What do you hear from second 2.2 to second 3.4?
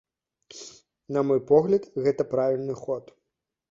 правільны ход.